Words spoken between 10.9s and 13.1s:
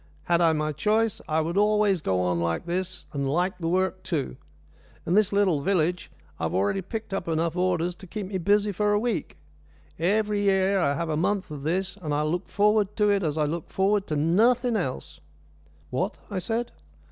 have a month of this, and I look forward